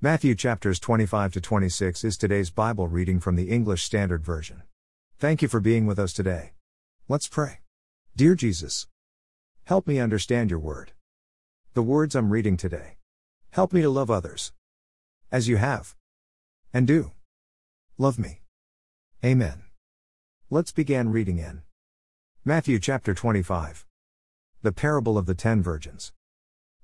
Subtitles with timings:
[0.00, 4.62] Matthew chapters 25 to 26 is today's Bible reading from the English Standard Version.
[5.18, 6.52] Thank you for being with us today.
[7.08, 7.62] Let's pray.
[8.14, 8.86] Dear Jesus,
[9.64, 10.92] help me understand your word.
[11.74, 12.98] The words I'm reading today.
[13.50, 14.52] Help me to love others.
[15.32, 15.96] As you have.
[16.72, 17.10] And do.
[17.98, 18.42] Love me.
[19.24, 19.64] Amen.
[20.48, 21.62] Let's begin reading in
[22.44, 23.84] Matthew chapter 25.
[24.62, 26.12] The parable of the ten virgins.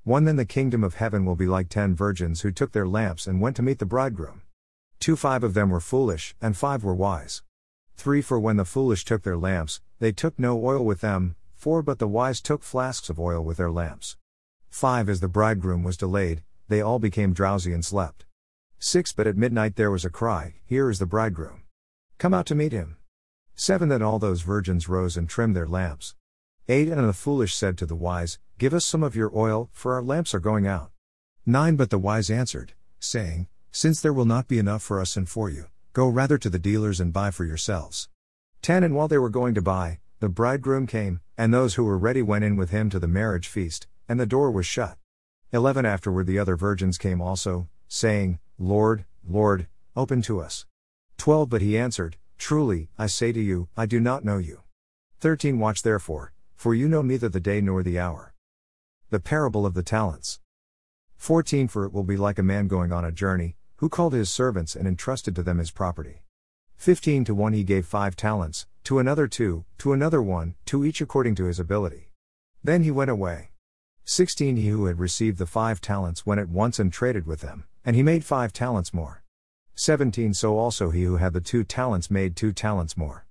[0.05, 3.27] One then the kingdom of heaven will be like ten virgins who took their lamps
[3.27, 4.43] and went to meet the bridegroom.
[5.01, 7.43] Two five of them were foolish, and five were wise.
[7.97, 11.83] Three for when the foolish took their lamps, they took no oil with them, four
[11.83, 14.19] but the wise took flasks of oil with their lamps.
[14.69, 18.27] Five as the bridegroom was delayed, they all became drowsy and slept.
[18.79, 21.63] Six but at midnight there was a cry, Here is the bridegroom.
[22.19, 22.99] Come out to meet him.
[23.55, 26.15] Seven then all those virgins rose and trimmed their lamps.
[26.67, 29.93] 8 And the foolish said to the wise, Give us some of your oil, for
[29.93, 30.91] our lamps are going out.
[31.45, 35.29] 9 But the wise answered, saying, Since there will not be enough for us and
[35.29, 38.09] for you, go rather to the dealers and buy for yourselves.
[38.63, 41.99] 10 And while they were going to buy, the bridegroom came, and those who were
[41.99, 44.97] ready went in with him to the marriage feast, and the door was shut.
[45.53, 50.65] 11 Afterward the other virgins came also, saying, Lord, Lord, open to us.
[51.19, 54.63] 12 But he answered, Truly, I say to you, I do not know you.
[55.21, 56.34] 13 Watch therefore,
[56.65, 58.33] for you know neither the day nor the hour.
[59.11, 60.41] The parable of the talents.
[61.19, 64.31] 14 For it will be like a man going on a journey, who called his
[64.31, 66.23] servants and entrusted to them his property.
[66.79, 71.03] 15 To one he gave five talents, to another two, to another one, to each
[71.03, 72.09] according to his ability.
[72.63, 73.51] Then he went away.
[74.07, 77.65] 16 He who had received the five talents went at once and traded with them,
[77.85, 79.23] and he made five talents more.
[79.75, 83.24] 17 So also he who had the two talents made two talents more.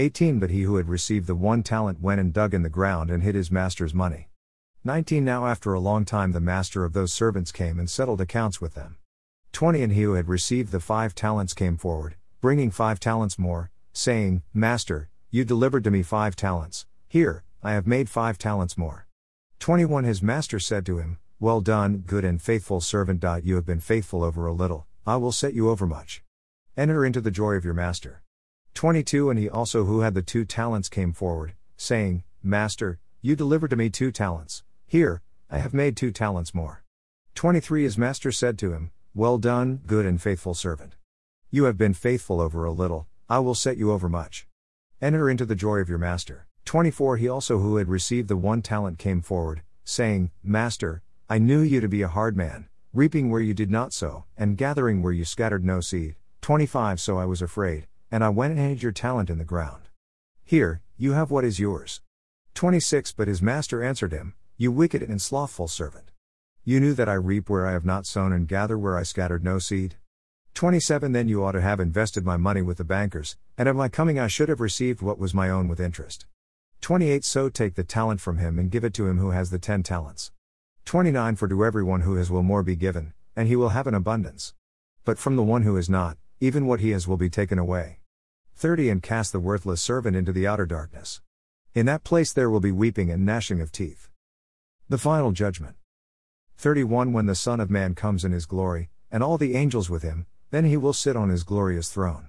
[0.00, 3.10] 18 But he who had received the one talent went and dug in the ground
[3.10, 4.30] and hid his master's money.
[4.82, 8.62] 19 Now after a long time the master of those servants came and settled accounts
[8.62, 8.96] with them.
[9.52, 13.70] 20 And he who had received the five talents came forward, bringing five talents more,
[13.92, 19.06] saying, Master, you delivered to me five talents, here, I have made five talents more.
[19.58, 23.22] 21 His master said to him, Well done, good and faithful servant.
[23.44, 26.22] You have been faithful over a little, I will set you over much.
[26.74, 28.22] Enter into the joy of your master.
[28.74, 33.70] 22 And he also who had the two talents came forward, saying, Master, you delivered
[33.70, 36.82] to me two talents, here, I have made two talents more.
[37.34, 40.96] 23 His master said to him, Well done, good and faithful servant.
[41.50, 44.46] You have been faithful over a little, I will set you over much.
[45.00, 46.46] Enter into the joy of your master.
[46.64, 51.60] 24 He also who had received the one talent came forward, saying, Master, I knew
[51.60, 55.12] you to be a hard man, reaping where you did not sow, and gathering where
[55.12, 56.16] you scattered no seed.
[56.40, 59.88] 25 So I was afraid and I went and hid your talent in the ground.
[60.44, 62.00] Here, you have what is yours.
[62.54, 66.10] 26 But his master answered him, You wicked and slothful servant.
[66.64, 69.44] You knew that I reap where I have not sown and gather where I scattered
[69.44, 69.96] no seed.
[70.54, 73.88] 27 Then you ought to have invested my money with the bankers, and at my
[73.88, 76.26] coming I should have received what was my own with interest.
[76.80, 79.58] 28 So take the talent from him and give it to him who has the
[79.58, 80.32] ten talents.
[80.84, 83.94] 29 For to everyone who has will more be given, and he will have an
[83.94, 84.54] abundance.
[85.04, 87.99] But from the one who is not, even what he has will be taken away.
[88.60, 91.22] 30 And cast the worthless servant into the outer darkness.
[91.74, 94.10] In that place there will be weeping and gnashing of teeth.
[94.86, 95.76] The final judgment.
[96.58, 100.02] 31 When the Son of Man comes in his glory, and all the angels with
[100.02, 102.28] him, then he will sit on his glorious throne.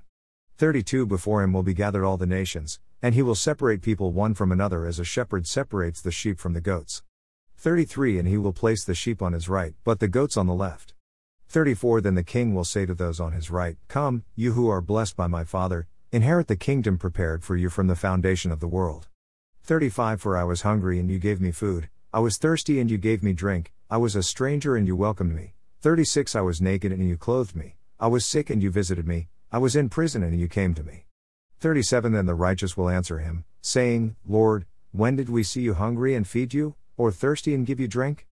[0.56, 4.34] 32 Before him will be gathered all the nations, and he will separate people one
[4.34, 7.04] from another as a shepherd separates the sheep from the goats.
[7.58, 10.54] 33 And he will place the sheep on his right, but the goats on the
[10.54, 10.94] left.
[11.50, 14.80] 34 Then the king will say to those on his right, Come, you who are
[14.80, 18.68] blessed by my Father, Inherit the kingdom prepared for you from the foundation of the
[18.68, 19.08] world.
[19.64, 22.98] 35 For I was hungry and you gave me food, I was thirsty and you
[22.98, 25.54] gave me drink, I was a stranger and you welcomed me.
[25.80, 29.30] 36 I was naked and you clothed me, I was sick and you visited me,
[29.54, 31.06] I was in prison and you came to me.
[31.62, 36.14] 37 Then the righteous will answer him, saying, Lord, when did we see you hungry
[36.14, 38.28] and feed you, or thirsty and give you drink?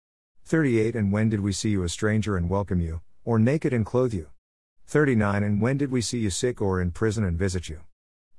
[0.46, 3.86] 38 And when did we see you a stranger and welcome you, or naked and
[3.86, 4.30] clothe you?
[4.90, 7.82] 39 And when did we see you sick or in prison and visit you?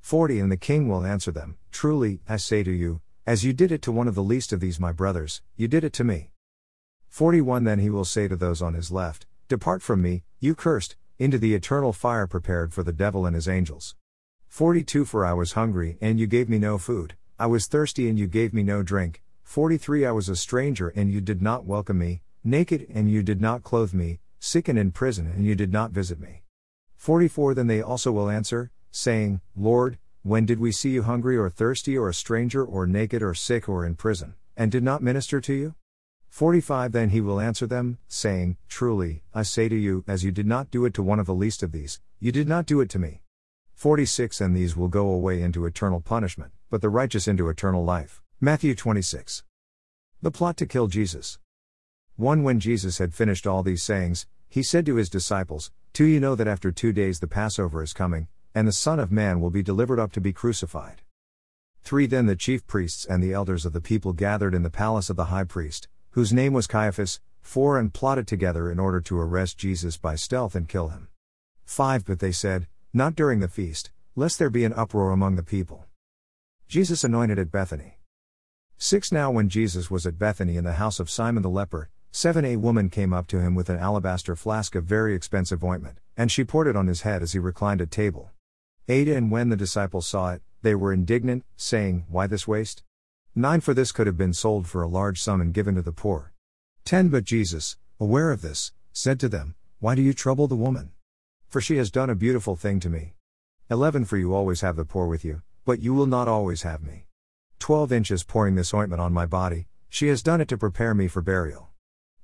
[0.00, 3.70] 40 And the king will answer them, Truly, I say to you, as you did
[3.70, 6.30] it to one of the least of these my brothers, you did it to me.
[7.10, 10.96] 41 Then he will say to those on his left, Depart from me, you cursed,
[11.18, 13.94] into the eternal fire prepared for the devil and his angels.
[14.46, 18.18] 42 For I was hungry, and you gave me no food, I was thirsty, and
[18.18, 19.22] you gave me no drink.
[19.42, 23.42] 43 I was a stranger, and you did not welcome me, naked, and you did
[23.42, 26.42] not clothe me, sick and in prison, and you did not visit me.
[26.96, 31.48] 44 Then they also will answer, saying, Lord, when did we see you hungry or
[31.48, 35.40] thirsty or a stranger or naked or sick or in prison, and did not minister
[35.40, 35.74] to you?
[36.28, 40.46] 45 Then he will answer them, saying, Truly, I say to you, as you did
[40.46, 42.90] not do it to one of the least of these, you did not do it
[42.90, 43.22] to me.
[43.74, 48.20] 46 And these will go away into eternal punishment, but the righteous into eternal life.
[48.40, 49.44] Matthew 26.
[50.20, 51.38] The plot to kill Jesus.
[52.18, 56.18] 1 When Jesus had finished all these sayings, he said to his disciples, 2 You
[56.18, 59.50] know that after two days the Passover is coming, and the Son of Man will
[59.50, 61.02] be delivered up to be crucified.
[61.82, 65.08] 3 Then the chief priests and the elders of the people gathered in the palace
[65.08, 69.20] of the high priest, whose name was Caiaphas, 4 and plotted together in order to
[69.20, 71.06] arrest Jesus by stealth and kill him.
[71.66, 75.44] 5 But they said, Not during the feast, lest there be an uproar among the
[75.44, 75.84] people.
[76.66, 77.98] Jesus anointed at Bethany.
[78.76, 82.44] 6 Now when Jesus was at Bethany in the house of Simon the leper, 7
[82.44, 86.32] A woman came up to him with an alabaster flask of very expensive ointment, and
[86.32, 88.32] she poured it on his head as he reclined at table.
[88.88, 92.82] 8 And when the disciples saw it, they were indignant, saying, Why this waste?
[93.36, 95.92] 9 For this could have been sold for a large sum and given to the
[95.92, 96.32] poor.
[96.86, 100.90] 10 But Jesus, aware of this, said to them, Why do you trouble the woman?
[101.48, 103.14] For she has done a beautiful thing to me.
[103.70, 106.82] 11 For you always have the poor with you, but you will not always have
[106.82, 107.06] me.
[107.60, 111.06] 12 Inches pouring this ointment on my body, she has done it to prepare me
[111.06, 111.68] for burial.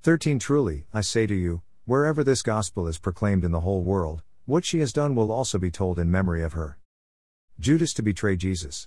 [0.04, 4.22] 13 Truly, I say to you, wherever this gospel is proclaimed in the whole world,
[4.44, 6.78] what she has done will also be told in memory of her.
[7.58, 8.86] Judas to betray Jesus.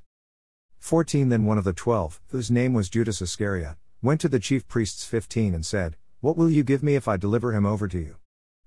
[0.78, 4.68] 14 Then one of the twelve, whose name was Judas Iscariot, went to the chief
[4.68, 7.98] priests 15 and said, What will you give me if I deliver him over to
[7.98, 8.18] you?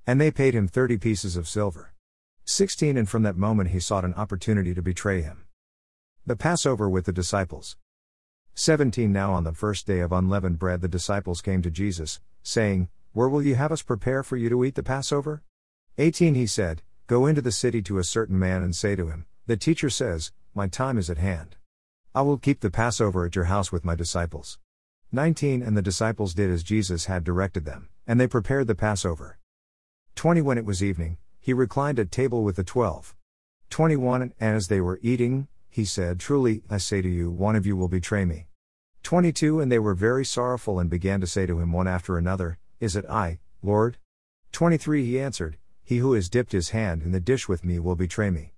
[0.04, 1.94] And they paid him 30 pieces of silver.
[2.46, 5.44] 16 And from that moment he sought an opportunity to betray him.
[6.26, 7.76] The Passover with the disciples.
[8.54, 12.88] 17 Now on the first day of unleavened bread the disciples came to Jesus, saying,
[13.12, 15.42] Where will you have us prepare for you to eat the Passover?
[15.98, 19.26] 18 He said, Go into the city to a certain man and say to him,
[19.46, 21.56] The teacher says, My time is at hand.
[22.14, 24.58] I will keep the Passover at your house with my disciples.
[25.12, 29.38] 19 And the disciples did as Jesus had directed them, and they prepared the Passover.
[30.14, 33.16] 20 When it was evening, he reclined at table with the twelve.
[33.70, 37.64] 21 And as they were eating, he said, Truly, I say to you, one of
[37.64, 38.46] you will betray me.
[39.02, 42.58] 22 And they were very sorrowful and began to say to him one after another,
[42.80, 43.96] Is it I, Lord?
[44.52, 47.96] 23 He answered, He who has dipped his hand in the dish with me will
[47.96, 48.52] betray me.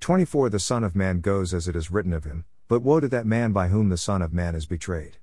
[0.00, 3.08] 24 The Son of Man goes as it is written of him, but woe to
[3.08, 5.18] that man by whom the Son of Man is betrayed.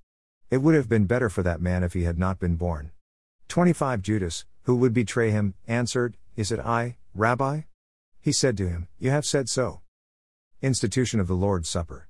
[0.50, 2.92] It would have been better for that man if he had not been born.
[3.48, 7.62] 25 Judas, who would betray him, answered, Is it I, Rabbi?
[8.22, 9.82] He said to him, You have said so.
[10.62, 12.08] Institution of the Lord's Supper.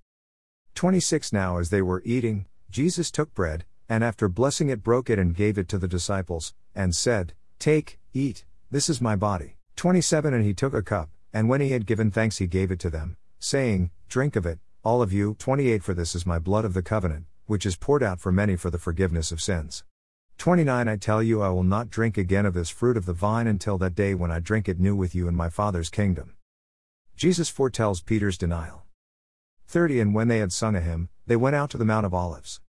[0.75, 5.19] 26 Now as they were eating, Jesus took bread, and after blessing it broke it
[5.19, 9.57] and gave it to the disciples, and said, Take, eat, this is my body.
[9.75, 12.79] 27 And he took a cup, and when he had given thanks he gave it
[12.79, 15.35] to them, saying, Drink of it, all of you.
[15.37, 18.55] 28 For this is my blood of the covenant, which is poured out for many
[18.55, 19.83] for the forgiveness of sins.
[20.37, 23.47] 29 I tell you, I will not drink again of this fruit of the vine
[23.47, 26.35] until that day when I drink it new with you in my Father's kingdom.
[27.17, 28.83] Jesus foretells Peter's denial.
[29.71, 32.13] 30 And when they had sung a hymn, they went out to the Mount of
[32.13, 32.59] Olives.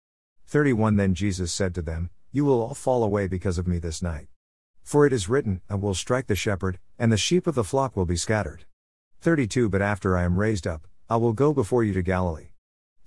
[0.47, 4.03] 31 Then Jesus said to them, You will all fall away because of me this
[4.03, 4.29] night.
[4.85, 7.97] For it is written, I will strike the shepherd, and the sheep of the flock
[7.97, 8.67] will be scattered.
[9.21, 12.53] 32 But after I am raised up, I will go before you to Galilee.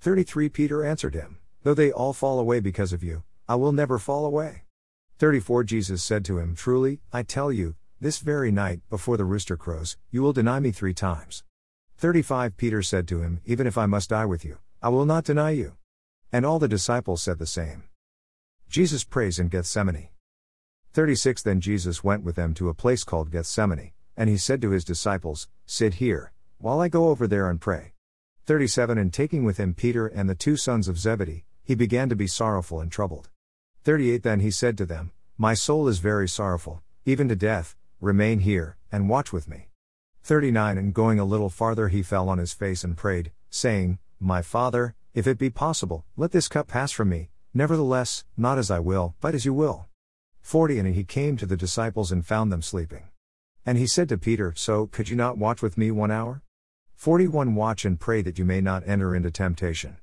[0.00, 3.98] 33 Peter answered him, Though they all fall away because of you, I will never
[3.98, 4.64] fall away.
[5.20, 9.56] 34 Jesus said to him, Truly, I tell you, this very night, before the rooster
[9.56, 11.44] crows, you will deny me three times.
[11.98, 15.24] 35 Peter said to him, Even if I must die with you, I will not
[15.24, 15.76] deny you.
[16.30, 17.84] And all the disciples said the same.
[18.68, 20.08] Jesus prays in Gethsemane.
[20.92, 24.72] 36 Then Jesus went with them to a place called Gethsemane, and he said to
[24.72, 27.94] his disciples, Sit here, while I go over there and pray.
[28.44, 32.16] 37 And taking with him Peter and the two sons of Zebedee, he began to
[32.16, 33.30] be sorrowful and troubled.
[33.84, 38.40] 38 Then he said to them, My soul is very sorrowful, even to death, remain
[38.40, 39.68] here, and watch with me.
[40.26, 44.42] 39 And going a little farther, he fell on his face and prayed, saying, My
[44.42, 48.80] Father, if it be possible, let this cup pass from me, nevertheless, not as I
[48.80, 49.86] will, but as you will.
[50.42, 53.04] 40 And he came to the disciples and found them sleeping.
[53.64, 56.42] And he said to Peter, So, could you not watch with me one hour?
[56.96, 59.98] 41 Watch and pray that you may not enter into temptation.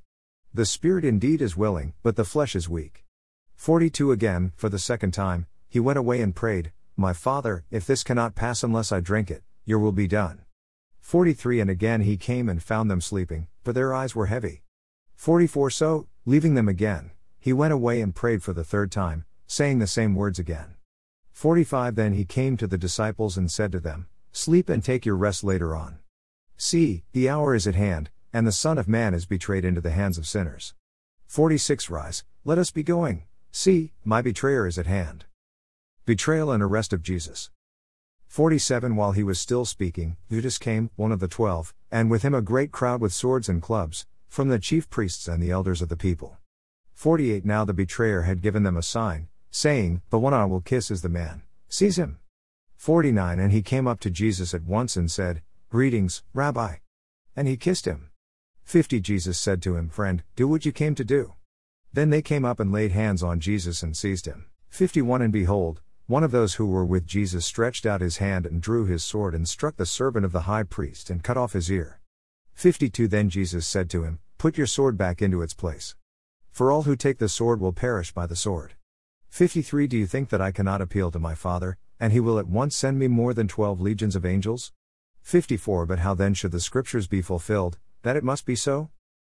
[0.53, 3.03] The spirit indeed is willing, but the flesh is weak.
[3.55, 8.05] 42 Again, for the second time, he went away and prayed, My Father, if this
[8.05, 10.41] cannot pass unless I drink it, your will be done.
[10.99, 14.63] 43 And again he came and found them sleeping, for their eyes were heavy.
[15.15, 19.79] 44 So, leaving them again, he went away and prayed for the third time, saying
[19.79, 20.75] the same words again.
[21.31, 25.15] 45 Then he came to the disciples and said to them, Sleep and take your
[25.15, 25.99] rest later on.
[26.57, 29.91] See, the hour is at hand, and the Son of Man is betrayed into the
[29.91, 30.73] hands of sinners.
[31.27, 35.25] 46 Rise, let us be going, See, my betrayer is at hand.
[36.05, 37.49] Betrayal and arrest of Jesus.
[38.33, 42.33] 47 While he was still speaking, Judas came, one of the twelve, and with him
[42.33, 45.89] a great crowd with swords and clubs, from the chief priests and the elders of
[45.89, 46.39] the people.
[46.95, 50.89] 48 Now the betrayer had given them a sign, saying, The one I will kiss
[50.89, 51.43] is the man.
[51.69, 52.17] Seize him.
[52.75, 56.77] 49 And he came up to Jesus at once and said, Greetings, Rabbi.
[57.35, 58.09] And he kissed him.
[58.63, 61.33] 50 Jesus said to him, Friend, do what you came to do.
[61.93, 64.47] Then they came up and laid hands on Jesus and seized him.
[64.69, 68.61] 51 And behold, one of those who were with Jesus stretched out his hand and
[68.61, 71.71] drew his sword and struck the servant of the high priest and cut off his
[71.71, 72.01] ear.
[72.55, 75.95] 52 Then Jesus said to him, Put your sword back into its place.
[76.51, 78.73] For all who take the sword will perish by the sword.
[79.29, 82.47] 53 Do you think that I cannot appeal to my Father, and he will at
[82.47, 84.73] once send me more than twelve legions of angels?
[85.21, 88.89] 54 But how then should the scriptures be fulfilled, that it must be so?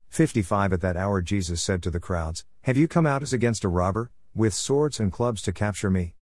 [0.09, 3.63] 55 At that hour Jesus said to the crowds, Have you come out as against
[3.63, 6.16] a robber, with swords and clubs to capture me?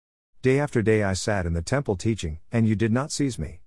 [0.42, 3.62] Day after day I sat in the temple teaching, and you did not seize me.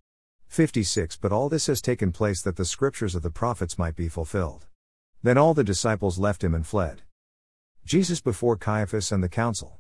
[0.49, 4.09] 56 But all this has taken place that the scriptures of the prophets might be
[4.09, 4.67] fulfilled.
[5.23, 7.03] Then all the disciples left him and fled.
[7.85, 9.79] Jesus before Caiaphas and the council.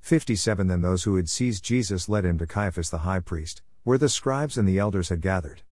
[0.00, 3.96] 57 Then those who had seized Jesus led him to Caiaphas the high priest, where
[3.96, 5.62] the scribes and the elders had gathered.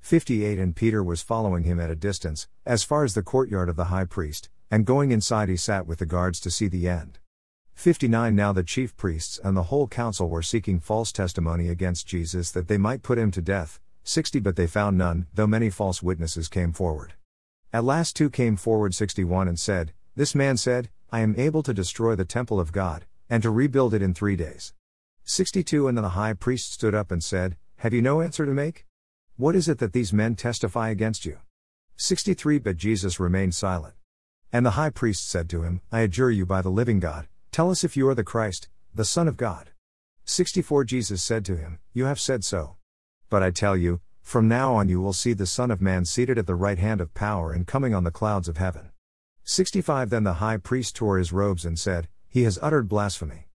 [0.00, 3.76] 58 And Peter was following him at a distance, as far as the courtyard of
[3.76, 7.18] the high priest, and going inside he sat with the guards to see the end.
[7.80, 12.50] 59 Now the chief priests and the whole council were seeking false testimony against Jesus
[12.50, 13.80] that they might put him to death.
[14.04, 17.14] 60 But they found none, though many false witnesses came forward.
[17.72, 21.72] At last two came forward 61 and said, This man said, I am able to
[21.72, 24.74] destroy the temple of God, and to rebuild it in three days.
[25.24, 28.52] 62 And then the high priest stood up and said, Have you no answer to
[28.52, 28.84] make?
[29.38, 31.38] What is it that these men testify against you?
[31.96, 33.94] 63 But Jesus remained silent.
[34.52, 37.70] And the high priest said to him, I adjure you by the living God, Tell
[37.70, 39.70] us if you are the Christ, the Son of God.
[40.24, 42.76] 64 Jesus said to him, You have said so.
[43.28, 46.38] But I tell you, from now on you will see the Son of Man seated
[46.38, 48.90] at the right hand of power and coming on the clouds of heaven.
[49.42, 53.48] 65 Then the high priest tore his robes and said, He has uttered blasphemy.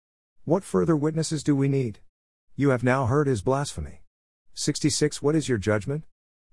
[0.44, 2.00] What further witnesses do we need?
[2.56, 4.02] You have now heard his blasphemy.
[4.54, 6.02] 66 What is your judgment?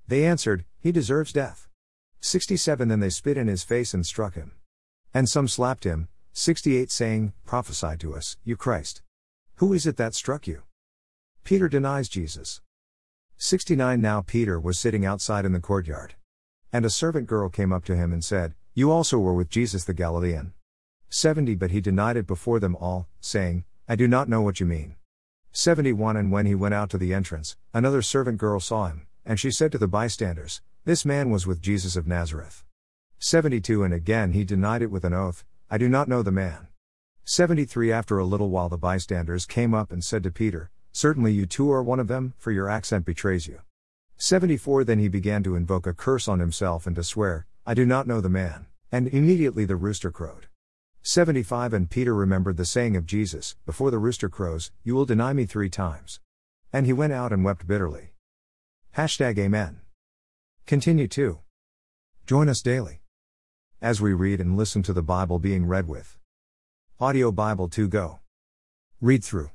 [0.07, 1.67] They answered, He deserves death.
[2.19, 4.51] 67 Then they spit in his face and struck him.
[5.11, 9.01] And some slapped him, 68 saying, Prophesy to us, you Christ.
[9.55, 10.63] Who is it that struck you?
[11.43, 12.61] Peter denies Jesus.
[13.37, 16.15] 69 Now Peter was sitting outside in the courtyard.
[16.71, 19.83] And a servant girl came up to him and said, You also were with Jesus
[19.83, 20.53] the Galilean.
[21.09, 24.65] 70 But he denied it before them all, saying, I do not know what you
[24.65, 24.95] mean.
[25.51, 29.37] 71 And when he went out to the entrance, another servant girl saw him, and
[29.37, 32.63] she said to the bystanders, This man was with Jesus of Nazareth.
[33.19, 36.67] 72 And again he denied it with an oath, I do not know the man.
[37.23, 41.45] 73 After a little while the bystanders came up and said to Peter, Certainly you
[41.45, 43.61] too are one of them, for your accent betrays you.
[44.17, 47.85] 74 Then he began to invoke a curse on himself and to swear, I do
[47.85, 48.65] not know the man.
[48.91, 50.47] And immediately the rooster crowed.
[51.03, 55.31] 75 And Peter remembered the saying of Jesus, Before the rooster crows, you will deny
[55.31, 56.19] me three times.
[56.73, 58.11] And he went out and wept bitterly.
[58.97, 59.79] Hashtag Amen.
[60.65, 61.39] Continue to
[62.25, 63.00] join us daily
[63.81, 66.15] as we read and listen to the Bible being read with
[66.99, 68.19] Audio Bible 2 Go.
[69.01, 69.49] Read through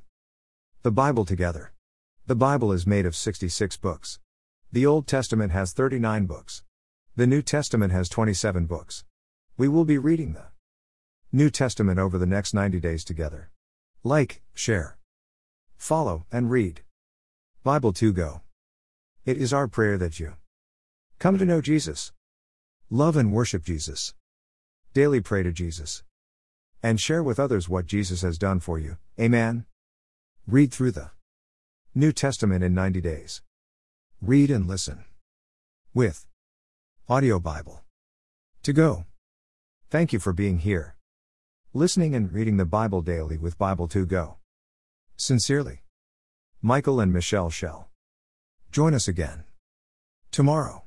[0.83, 1.73] the Bible together.
[2.27, 4.19] The Bible is made of 66 books.
[4.73, 6.65] The Old Testament has 39 books.
[7.15, 9.05] The New Testament has 27 books.
[9.57, 10.47] We will be reading the
[11.31, 13.53] New Testament over the next 90 days together.
[14.03, 14.99] Like, share,
[15.77, 16.81] follow, and read.
[17.63, 18.41] Bible 2 Go.
[19.25, 20.33] It is our prayer that you
[21.21, 22.11] come to know Jesus.
[22.91, 24.15] Love and worship Jesus.
[24.95, 26.05] Daily pray to Jesus.
[26.85, 28.97] And share with others what Jesus has done for you.
[29.19, 29.67] Amen.
[30.47, 31.11] Read through the
[31.97, 33.43] New Testament in 90 days.
[34.23, 35.05] Read and listen.
[35.95, 36.27] With
[37.09, 37.83] Audio Bible.
[38.63, 39.05] To go.
[39.91, 40.95] Thank you for being here.
[41.75, 44.37] Listening and reading the Bible daily with Bible 2 Go.
[45.17, 45.83] Sincerely.
[46.63, 47.89] Michael and Michelle Shell.
[48.71, 49.43] Join us again.
[50.31, 50.85] Tomorrow.